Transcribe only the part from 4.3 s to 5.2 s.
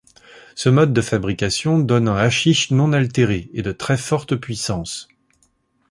puissance.